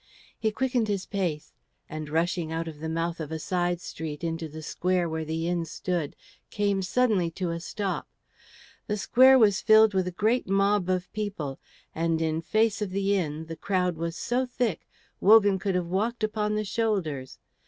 He 0.39 0.49
quickened 0.51 0.87
his 0.87 1.05
pace, 1.05 1.53
and 1.87 2.09
rushing 2.09 2.51
out 2.51 2.67
of 2.67 2.79
the 2.79 2.89
mouth 2.89 3.19
of 3.19 3.31
a 3.31 3.37
side 3.37 3.79
street 3.79 4.23
into 4.23 4.47
the 4.49 4.63
square 4.63 5.07
where 5.07 5.23
the 5.23 5.47
inn 5.47 5.63
stood, 5.63 6.15
came 6.49 6.81
suddenly 6.81 7.29
to 7.29 7.51
a 7.51 7.59
stop. 7.59 8.07
The 8.87 8.97
square 8.97 9.37
was 9.37 9.61
filled 9.61 9.93
with 9.93 10.07
a 10.07 10.11
great 10.11 10.49
mob 10.49 10.89
of 10.89 11.13
people, 11.13 11.59
and 11.93 12.19
in 12.19 12.41
face 12.41 12.81
of 12.81 12.89
the 12.89 13.13
inn 13.15 13.45
the 13.45 13.55
crowd 13.55 13.95
was 13.95 14.15
so 14.15 14.47
thick 14.47 14.87
Wogan 15.19 15.59
could 15.59 15.75
have 15.75 15.85
walked 15.85 16.23
upon 16.23 16.55
the 16.55 16.65
shoulders. 16.65 17.37